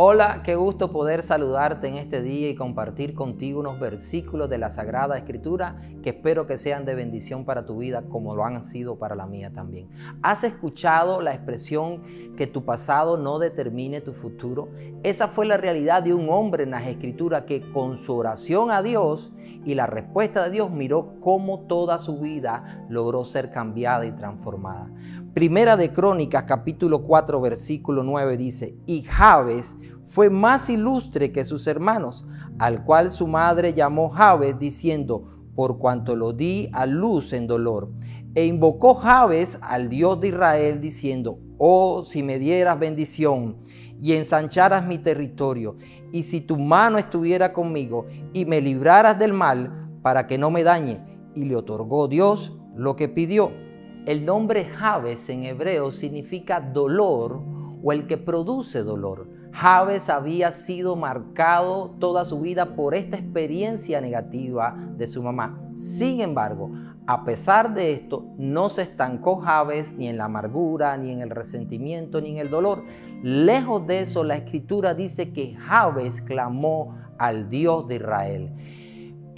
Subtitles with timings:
[0.00, 4.70] Hola, qué gusto poder saludarte en este día y compartir contigo unos versículos de la
[4.70, 8.96] Sagrada Escritura que espero que sean de bendición para tu vida como lo han sido
[8.96, 9.88] para la mía también.
[10.22, 12.04] ¿Has escuchado la expresión
[12.36, 14.68] que tu pasado no determine tu futuro?
[15.02, 18.82] Esa fue la realidad de un hombre en las Escrituras que con su oración a
[18.82, 19.32] Dios
[19.64, 24.92] y la respuesta de Dios miró cómo toda su vida logró ser cambiada y transformada.
[25.38, 31.68] Primera de Crónicas capítulo 4 versículo 9 dice, y Jabes fue más ilustre que sus
[31.68, 32.26] hermanos,
[32.58, 37.92] al cual su madre llamó Jabes diciendo, por cuanto lo di a luz en dolor.
[38.34, 43.58] E invocó Jabes al Dios de Israel diciendo, oh, si me dieras bendición
[43.96, 45.76] y ensancharas mi territorio,
[46.10, 50.64] y si tu mano estuviera conmigo y me libraras del mal para que no me
[50.64, 51.00] dañe.
[51.36, 53.67] Y le otorgó Dios lo que pidió.
[54.08, 57.42] El nombre Jabes en hebreo significa dolor
[57.82, 59.28] o el que produce dolor.
[59.52, 65.60] Jabes había sido marcado toda su vida por esta experiencia negativa de su mamá.
[65.74, 66.70] Sin embargo,
[67.06, 71.28] a pesar de esto, no se estancó Jabes ni en la amargura, ni en el
[71.28, 72.84] resentimiento, ni en el dolor.
[73.22, 78.54] Lejos de eso, la escritura dice que Jabes clamó al Dios de Israel.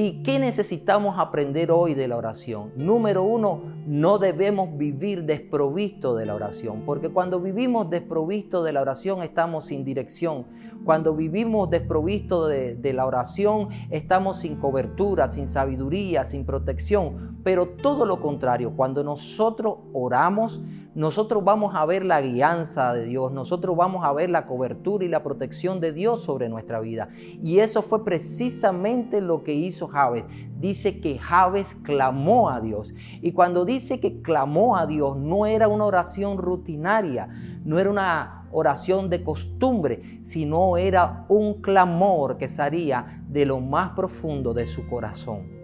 [0.00, 2.70] ¿Y qué necesitamos aprender hoy de la oración?
[2.76, 8.80] Número uno, no debemos vivir desprovisto de la oración, porque cuando vivimos desprovisto de la
[8.80, 10.46] oración estamos sin dirección.
[10.84, 17.40] Cuando vivimos desprovisto de, de la oración estamos sin cobertura, sin sabiduría, sin protección.
[17.42, 20.60] Pero todo lo contrario, cuando nosotros oramos,
[20.98, 25.08] nosotros vamos a ver la guianza de Dios, nosotros vamos a ver la cobertura y
[25.08, 27.08] la protección de Dios sobre nuestra vida.
[27.40, 30.24] Y eso fue precisamente lo que hizo Jabes.
[30.58, 32.92] Dice que Jabes clamó a Dios.
[33.22, 37.28] Y cuando dice que clamó a Dios, no era una oración rutinaria,
[37.64, 43.90] no era una oración de costumbre, sino era un clamor que salía de lo más
[43.90, 45.58] profundo de su corazón.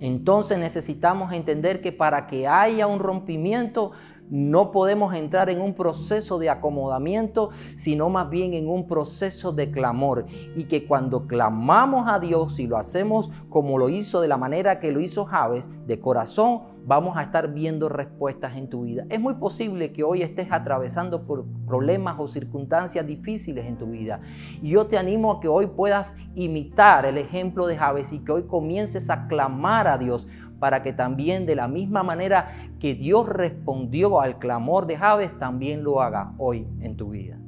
[0.00, 3.92] Entonces necesitamos entender que para que haya un rompimiento
[4.30, 9.70] no podemos entrar en un proceso de acomodamiento, sino más bien en un proceso de
[9.70, 10.26] clamor.
[10.56, 14.80] Y que cuando clamamos a Dios y lo hacemos como lo hizo de la manera
[14.80, 19.04] que lo hizo Javes, de corazón, vamos a estar viendo respuestas en tu vida.
[19.10, 21.24] Es muy posible que hoy estés atravesando
[21.66, 24.20] problemas o circunstancias difíciles en tu vida.
[24.62, 28.32] Y yo te animo a que hoy puedas imitar el ejemplo de Javes y que
[28.32, 30.26] hoy comiences a clamar a Dios
[30.60, 32.48] para que también de la misma manera
[32.78, 37.38] que Dios respondió al clamor de Javes, también lo haga hoy en tu vida.